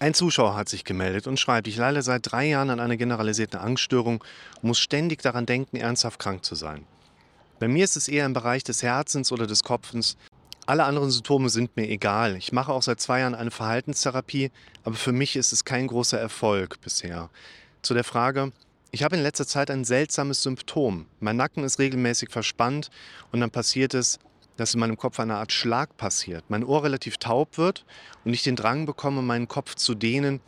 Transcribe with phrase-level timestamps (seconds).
[0.00, 3.58] Ein Zuschauer hat sich gemeldet und schreibt, ich leide seit drei Jahren an einer generalisierten
[3.58, 4.22] Angststörung
[4.62, 6.86] und muss ständig daran denken, ernsthaft krank zu sein.
[7.58, 10.16] Bei mir ist es eher im Bereich des Herzens oder des Kopfens.
[10.66, 12.36] Alle anderen Symptome sind mir egal.
[12.36, 14.52] Ich mache auch seit zwei Jahren eine Verhaltenstherapie,
[14.84, 17.28] aber für mich ist es kein großer Erfolg bisher.
[17.82, 18.52] Zu der Frage,
[18.92, 21.06] ich habe in letzter Zeit ein seltsames Symptom.
[21.18, 22.90] Mein Nacken ist regelmäßig verspannt
[23.32, 24.20] und dann passiert es,
[24.58, 26.44] dass in meinem Kopf eine Art Schlag passiert.
[26.48, 27.86] Mein Ohr relativ taub wird
[28.24, 30.40] und ich den Drang bekomme, meinen Kopf zu dehnen.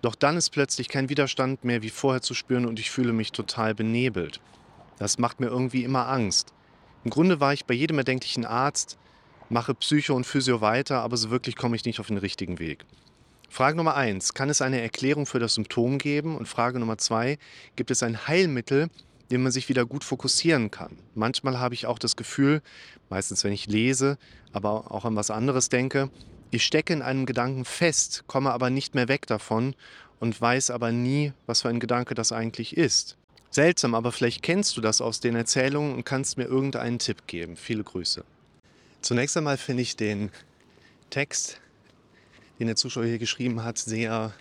[0.00, 3.30] Doch dann ist plötzlich kein Widerstand mehr wie vorher zu spüren und ich fühle mich
[3.30, 4.40] total benebelt.
[4.98, 6.54] Das macht mir irgendwie immer Angst.
[7.04, 8.96] Im Grunde war ich bei jedem erdenklichen Arzt,
[9.50, 12.86] mache Psycho und Physio weiter, aber so wirklich komme ich nicht auf den richtigen Weg.
[13.50, 16.36] Frage Nummer eins: Kann es eine Erklärung für das Symptom geben?
[16.36, 17.38] Und Frage Nummer zwei:
[17.76, 18.88] Gibt es ein Heilmittel,
[19.30, 20.96] dem man sich wieder gut fokussieren kann.
[21.14, 22.62] Manchmal habe ich auch das Gefühl,
[23.10, 24.18] meistens wenn ich lese,
[24.52, 26.10] aber auch an was anderes denke,
[26.50, 29.74] ich stecke in einem Gedanken fest, komme aber nicht mehr weg davon
[30.18, 33.16] und weiß aber nie, was für ein Gedanke das eigentlich ist.
[33.50, 37.56] Seltsam, aber vielleicht kennst du das aus den Erzählungen und kannst mir irgendeinen Tipp geben.
[37.56, 38.24] Viele Grüße.
[39.00, 40.30] Zunächst einmal finde ich den
[41.10, 41.60] Text,
[42.58, 44.32] den der Zuschauer hier geschrieben hat, sehr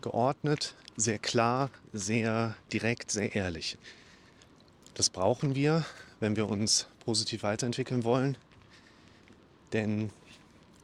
[0.00, 3.76] geordnet, sehr klar, sehr direkt, sehr ehrlich.
[4.94, 5.84] Das brauchen wir,
[6.20, 8.36] wenn wir uns positiv weiterentwickeln wollen.
[9.72, 10.10] Denn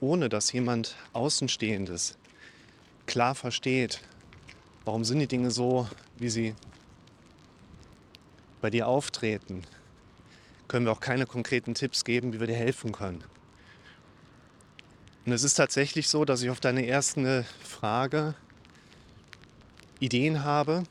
[0.00, 2.16] ohne dass jemand Außenstehendes
[3.06, 4.00] klar versteht,
[4.84, 5.88] warum sind die Dinge so,
[6.18, 6.54] wie sie
[8.60, 9.62] bei dir auftreten,
[10.68, 13.24] können wir auch keine konkreten Tipps geben, wie wir dir helfen können.
[15.26, 18.34] Und es ist tatsächlich so, dass ich auf deine erste Frage
[20.00, 20.84] Ideen habe,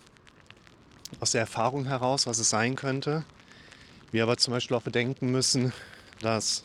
[1.19, 3.25] aus der Erfahrung heraus, was es sein könnte.
[4.11, 5.73] Wir aber zum Beispiel auch bedenken müssen,
[6.21, 6.63] dass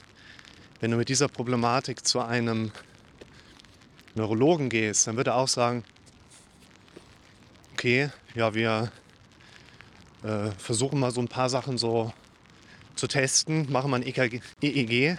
[0.80, 2.70] wenn du mit dieser Problematik zu einem
[4.14, 5.84] Neurologen gehst, dann wird er auch sagen,
[7.72, 8.92] okay, ja, wir
[10.22, 12.12] äh, versuchen mal so ein paar Sachen so
[12.94, 15.18] zu testen, machen mal ein EKG, EEG.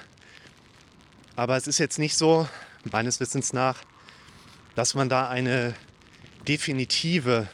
[1.35, 2.47] Aber es ist jetzt nicht so,
[2.91, 3.79] meines Wissens nach,
[4.75, 5.73] dass man da eine
[6.47, 7.47] definitive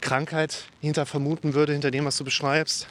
[0.00, 2.88] Krankheit hinter vermuten würde, hinter dem, was du beschreibst.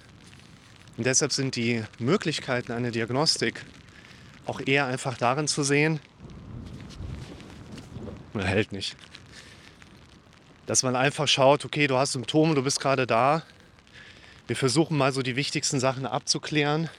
[0.97, 3.65] Und deshalb sind die Möglichkeiten einer Diagnostik
[4.45, 5.99] auch eher einfach darin zu sehen,
[8.33, 8.95] man hält nicht.
[10.65, 13.43] Dass man einfach schaut, okay, du hast Symptome, du bist gerade da.
[14.47, 16.89] Wir versuchen mal so die wichtigsten Sachen abzuklären.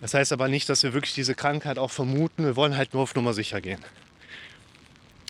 [0.00, 2.44] Das heißt aber nicht, dass wir wirklich diese Krankheit auch vermuten.
[2.44, 3.84] Wir wollen halt nur auf Nummer sicher gehen.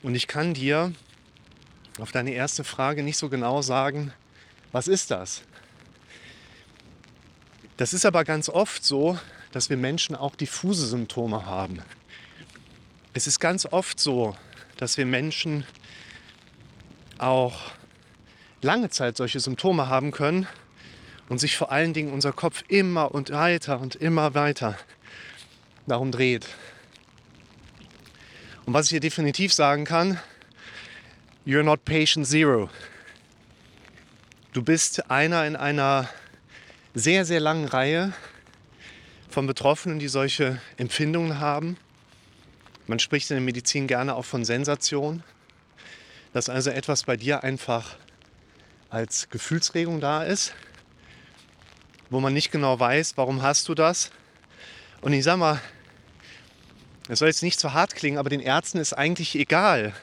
[0.02, 0.92] Und ich kann dir
[1.98, 4.12] auf deine erste Frage nicht so genau sagen,
[4.70, 5.42] was ist das?
[7.76, 9.18] Das ist aber ganz oft so,
[9.52, 11.82] dass wir Menschen auch diffuse Symptome haben.
[13.12, 14.36] Es ist ganz oft so,
[14.76, 15.64] dass wir Menschen
[17.18, 17.72] auch
[18.62, 20.46] lange Zeit solche Symptome haben können
[21.28, 24.76] und sich vor allen Dingen unser Kopf immer und weiter und immer weiter
[25.86, 26.46] darum dreht.
[28.68, 30.20] Und was ich hier definitiv sagen kann,
[31.46, 32.68] you're not patient zero.
[34.52, 36.06] Du bist einer in einer
[36.92, 38.12] sehr, sehr langen Reihe
[39.30, 41.78] von Betroffenen, die solche Empfindungen haben.
[42.86, 45.22] Man spricht in der Medizin gerne auch von Sensation,
[46.34, 47.96] dass also etwas bei dir einfach
[48.90, 50.52] als Gefühlsregung da ist,
[52.10, 54.10] wo man nicht genau weiß, warum hast du das.
[55.00, 55.58] Und ich sag mal,
[57.08, 59.94] es soll jetzt nicht zu hart klingen, aber den Ärzten ist eigentlich egal,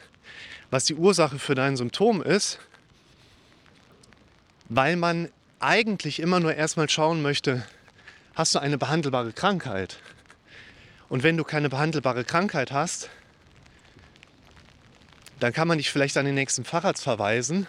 [0.71, 2.59] was die Ursache für dein Symptom ist,
[4.69, 5.29] weil man
[5.59, 7.65] eigentlich immer nur erstmal schauen möchte,
[8.33, 9.99] hast du eine behandelbare Krankheit?
[11.07, 13.09] Und wenn du keine behandelbare Krankheit hast,
[15.39, 17.67] dann kann man dich vielleicht an den nächsten Facharzt verweisen.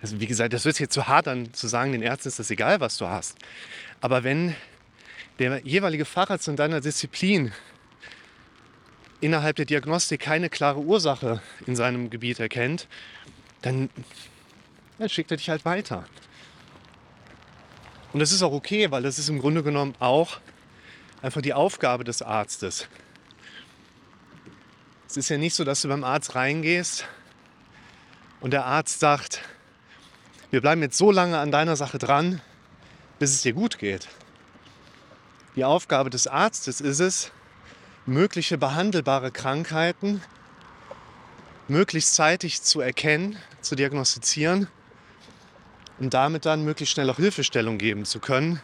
[0.00, 2.50] Also wie gesagt, das wird jetzt zu hart an zu sagen, den Ärzten ist das
[2.50, 3.36] egal, was du hast.
[4.00, 4.56] Aber wenn
[5.38, 7.52] der jeweilige Facharzt in deiner Disziplin
[9.20, 12.88] innerhalb der Diagnostik keine klare Ursache in seinem Gebiet erkennt,
[13.62, 13.88] dann,
[14.98, 16.04] dann schickt er dich halt weiter.
[18.12, 20.38] Und das ist auch okay, weil das ist im Grunde genommen auch
[21.22, 22.88] einfach die Aufgabe des Arztes.
[25.08, 27.06] Es ist ja nicht so, dass du beim Arzt reingehst
[28.40, 29.40] und der Arzt sagt,
[30.50, 32.40] wir bleiben jetzt so lange an deiner Sache dran,
[33.18, 34.08] bis es dir gut geht.
[35.54, 37.32] Die Aufgabe des Arztes ist es,
[38.06, 40.22] mögliche behandelbare Krankheiten
[41.68, 44.68] möglichst zeitig zu erkennen, zu diagnostizieren
[45.98, 48.60] und damit dann möglichst schnell auch Hilfestellung geben zu können,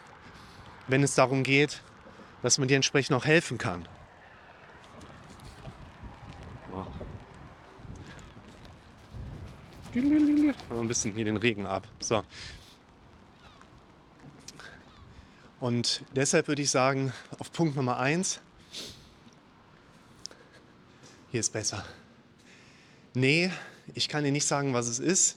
[0.88, 1.82] wenn es darum geht,
[2.42, 3.86] dass man dir entsprechend auch helfen kann.
[9.94, 11.86] Ein bisschen hier den Regen ab.
[12.00, 12.22] So.
[15.60, 18.40] Und deshalb würde ich sagen, auf Punkt Nummer eins,
[21.32, 21.84] hier ist besser.
[23.12, 23.50] Nee,
[23.94, 25.36] ich kann dir nicht sagen, was es ist,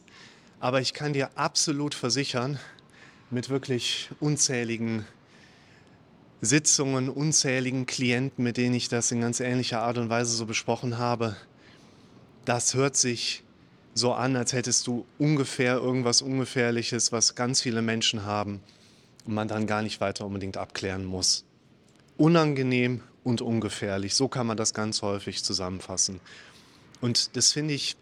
[0.60, 2.60] aber ich kann dir absolut versichern,
[3.32, 5.08] mit wirklich unzähligen
[6.42, 10.98] Sitzungen, unzähligen Klienten, mit denen ich das in ganz ähnlicher Art und Weise so besprochen
[10.98, 11.36] habe,
[12.46, 13.44] das hört sich
[13.94, 18.62] so an, als hättest du ungefähr irgendwas Ungefährliches, was ganz viele Menschen haben
[19.26, 21.46] man dann gar nicht weiter unbedingt abklären muss.
[22.18, 26.20] Unangenehm und ungefährlich, so kann man das ganz häufig zusammenfassen.
[27.02, 27.96] Und das finde ich,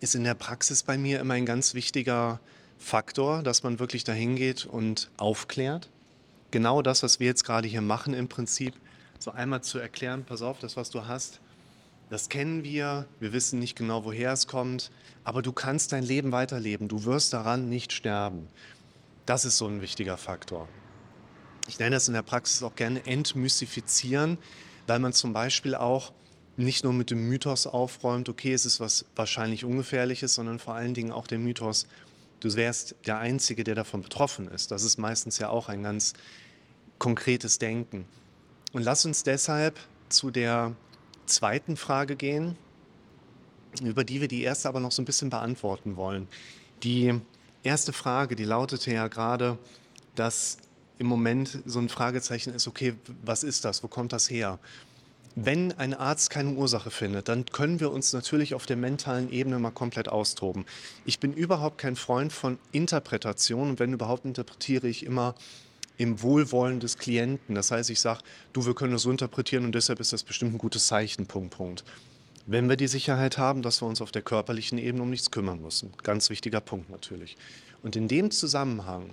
[0.00, 2.40] ist in der Praxis bei mir immer ein ganz wichtiger
[2.78, 5.90] Faktor, dass man wirklich dahin geht und aufklärt.
[6.50, 8.74] Genau das, was wir jetzt gerade hier machen im Prinzip,
[9.18, 11.40] so einmal zu erklären, pass auf, das, was du hast,
[12.08, 14.90] das kennen wir, wir wissen nicht genau, woher es kommt,
[15.22, 18.48] aber du kannst dein Leben weiterleben, du wirst daran nicht sterben.
[19.30, 20.66] Das ist so ein wichtiger Faktor.
[21.68, 24.38] Ich nenne das in der Praxis auch gerne entmystifizieren,
[24.88, 26.12] weil man zum Beispiel auch
[26.56, 30.94] nicht nur mit dem Mythos aufräumt, okay, es ist was wahrscheinlich Ungefährliches, sondern vor allen
[30.94, 31.86] Dingen auch den Mythos,
[32.40, 34.72] du wärst der Einzige, der davon betroffen ist.
[34.72, 36.14] Das ist meistens ja auch ein ganz
[36.98, 38.06] konkretes Denken.
[38.72, 39.78] Und lass uns deshalb
[40.08, 40.74] zu der
[41.26, 42.56] zweiten Frage gehen,
[43.80, 46.26] über die wir die erste aber noch so ein bisschen beantworten wollen.
[46.82, 47.20] Die
[47.62, 49.58] erste Frage, die lautete ja gerade,
[50.14, 50.58] dass
[50.98, 54.58] im Moment so ein Fragezeichen ist, okay, was ist das, wo kommt das her?
[55.36, 59.58] Wenn ein Arzt keine Ursache findet, dann können wir uns natürlich auf der mentalen Ebene
[59.58, 60.66] mal komplett austoben.
[61.06, 65.34] Ich bin überhaupt kein Freund von Interpretation und wenn überhaupt interpretiere ich immer
[65.96, 67.54] im Wohlwollen des Klienten.
[67.54, 68.20] Das heißt, ich sage,
[68.52, 71.56] du, wir können das so interpretieren und deshalb ist das bestimmt ein gutes Zeichen, Punkt,
[71.56, 71.84] Punkt.
[72.46, 75.60] Wenn wir die Sicherheit haben, dass wir uns auf der körperlichen Ebene um nichts kümmern
[75.60, 75.92] müssen.
[76.02, 77.36] Ganz wichtiger Punkt natürlich.
[77.82, 79.10] Und in dem Zusammenhang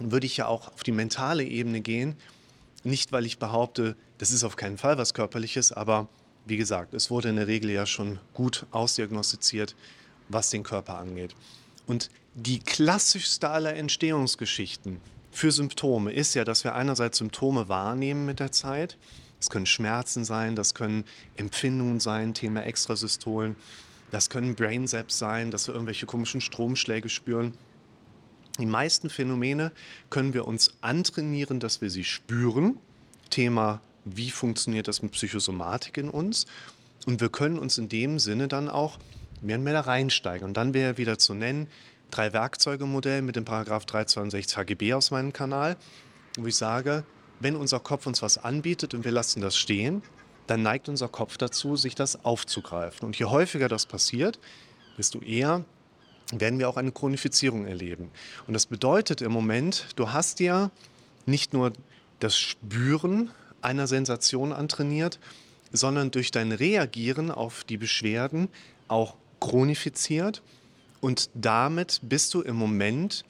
[0.00, 2.16] würde ich ja auch auf die mentale Ebene gehen,
[2.84, 6.08] nicht weil ich behaupte, das ist auf keinen Fall was Körperliches, aber
[6.46, 9.74] wie gesagt, es wurde in der Regel ja schon gut ausdiagnostiziert,
[10.28, 11.34] was den Körper angeht.
[11.86, 15.00] Und die klassischste aller Entstehungsgeschichten
[15.30, 18.96] für Symptome ist ja, dass wir einerseits Symptome wahrnehmen mit der Zeit.
[19.38, 21.04] Das können Schmerzen sein, das können
[21.36, 23.56] Empfindungen sein, Thema Extrasystolen.
[24.10, 27.54] Das können Brainzaps sein, dass wir irgendwelche komischen Stromschläge spüren.
[28.58, 29.70] Die meisten Phänomene
[30.10, 32.78] können wir uns antrainieren, dass wir sie spüren.
[33.30, 36.46] Thema, wie funktioniert das mit Psychosomatik in uns?
[37.06, 38.98] Und wir können uns in dem Sinne dann auch
[39.40, 40.46] mehr und mehr da reinsteigen.
[40.48, 41.68] Und dann wäre wieder zu nennen,
[42.10, 45.76] drei Werkzeuge-Modell mit dem Paragraph 362 HGB aus meinem Kanal,
[46.36, 47.04] wo ich sage,
[47.40, 50.02] wenn unser Kopf uns was anbietet und wir lassen das stehen,
[50.46, 53.06] dann neigt unser Kopf dazu, sich das aufzugreifen.
[53.06, 54.38] Und je häufiger das passiert,
[54.96, 55.64] desto eher
[56.32, 58.10] werden wir auch eine Chronifizierung erleben.
[58.46, 60.70] Und das bedeutet im Moment, du hast ja
[61.26, 61.72] nicht nur
[62.20, 63.30] das Spüren
[63.62, 65.18] einer Sensation antrainiert,
[65.72, 68.48] sondern durch dein Reagieren auf die Beschwerden
[68.88, 70.42] auch chronifiziert.
[71.00, 73.24] Und damit bist du im Moment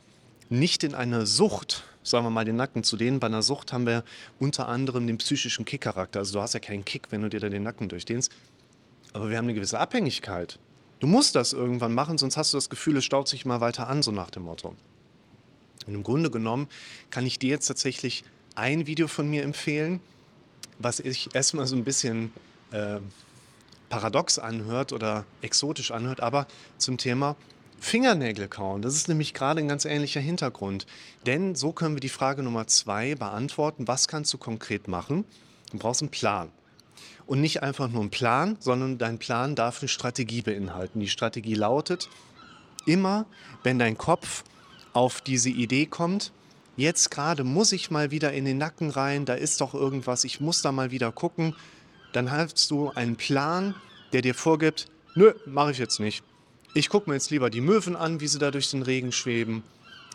[0.51, 3.21] nicht in einer Sucht, sagen wir mal den Nacken zu denen.
[3.21, 4.05] Bei einer Sucht haben wir
[4.39, 6.21] unter anderem den psychischen Kick-Charakter.
[6.21, 8.33] Also du hast ja keinen Kick, wenn du dir da den Nacken durchdehnst.
[9.13, 10.59] Aber wir haben eine gewisse Abhängigkeit.
[11.01, 13.89] Du musst das irgendwann machen, sonst hast du das Gefühl, es staut sich mal weiter
[13.89, 14.75] an, so nach dem Motto.
[15.87, 16.69] Und im Grunde genommen
[17.11, 20.01] kann ich dir jetzt tatsächlich ein Video von mir empfehlen,
[20.79, 22.33] was sich erstmal so ein bisschen
[22.73, 22.99] äh,
[23.89, 26.47] paradox anhört oder exotisch anhört, aber
[26.77, 27.37] zum Thema
[27.81, 28.83] Fingernägel kauen.
[28.83, 30.87] Das ist nämlich gerade ein ganz ähnlicher Hintergrund.
[31.27, 33.89] Denn so können wir die Frage Nummer zwei beantworten.
[33.89, 35.25] Was kannst du konkret machen?
[35.71, 36.51] Du brauchst einen Plan.
[37.27, 41.01] Und nicht einfach nur einen Plan, sondern dein Plan darf eine Strategie beinhalten.
[41.01, 42.09] Die Strategie lautet,
[42.87, 43.27] immer
[43.63, 44.45] wenn dein Kopf
[44.93, 46.33] auf diese Idee kommt,
[46.77, 50.41] jetzt gerade muss ich mal wieder in den Nacken rein, da ist doch irgendwas, ich
[50.41, 51.55] muss da mal wieder gucken,
[52.13, 53.75] dann hast du einen Plan,
[54.13, 56.25] der dir vorgibt, nö, mache ich jetzt nicht.
[56.75, 59.63] Ich gucke mir jetzt lieber die Möwen an, wie sie da durch den Regen schweben.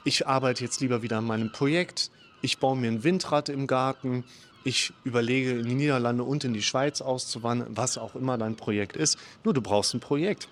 [0.04, 2.12] Ich arbeite jetzt lieber wieder an meinem Projekt.
[2.42, 4.24] Ich baue mir ein Windrad im Garten
[4.64, 8.96] ich überlege, in die Niederlande und in die Schweiz auszuwandern, was auch immer dein Projekt
[8.96, 9.18] ist.
[9.44, 10.48] Nur du brauchst ein Projekt.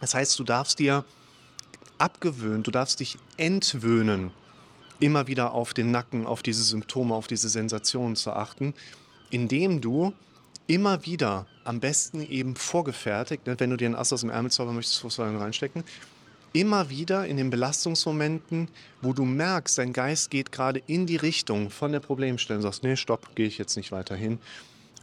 [0.00, 1.04] Das heißt, du darfst dir
[1.98, 4.30] abgewöhnen, du darfst dich entwöhnen,
[5.00, 8.74] immer wieder auf den Nacken, auf diese Symptome, auf diese Sensationen zu achten,
[9.30, 10.12] indem du
[10.66, 14.74] immer wieder, am besten eben vorgefertigt, wenn du dir ein Ass aus dem Ärmel zaubern
[14.74, 15.84] möchtest, du reinstecken,
[16.52, 18.68] immer wieder in den Belastungsmomenten,
[19.02, 22.96] wo du merkst, dein Geist geht gerade in die Richtung von der Problemstellung, sagst, nee,
[22.96, 24.38] stopp, gehe ich jetzt nicht weiter hin,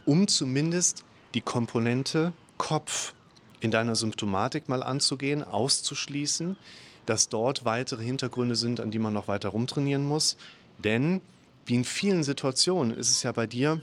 [0.04, 1.04] um zumindest
[1.34, 3.14] die Komponente Kopf
[3.60, 6.56] in deiner Symptomatik mal anzugehen, auszuschließen,
[7.06, 10.36] dass dort weitere Hintergründe sind, an die man noch weiter rumtrainieren muss.
[10.78, 11.20] Denn
[11.66, 13.80] wie in vielen Situationen ist es ja bei dir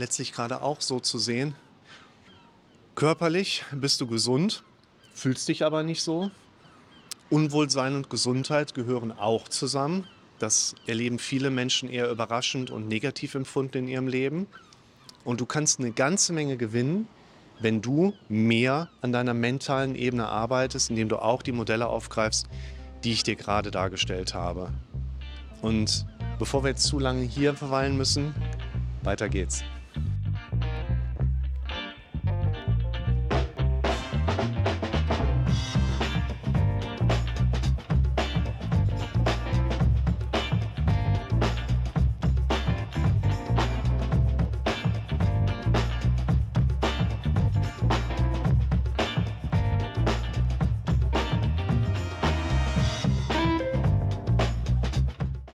[0.00, 1.54] letztlich gerade auch so zu sehen,
[2.96, 4.64] körperlich bist du gesund,
[5.14, 6.30] fühlst dich aber nicht so.
[7.28, 10.06] Unwohlsein und Gesundheit gehören auch zusammen.
[10.40, 14.46] Das erleben viele Menschen eher überraschend und negativ empfunden in ihrem Leben.
[15.22, 17.06] Und du kannst eine ganze Menge gewinnen,
[17.60, 22.48] wenn du mehr an deiner mentalen Ebene arbeitest, indem du auch die Modelle aufgreifst,
[23.04, 24.72] die ich dir gerade dargestellt habe.
[25.60, 26.06] Und
[26.38, 28.34] bevor wir jetzt zu lange hier verweilen müssen,
[29.02, 29.62] weiter geht's.